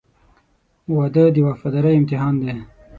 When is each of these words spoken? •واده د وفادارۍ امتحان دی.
•واده 0.95 1.23
د 1.35 1.37
وفادارۍ 1.47 1.93
امتحان 1.97 2.33
دی. 2.41 2.51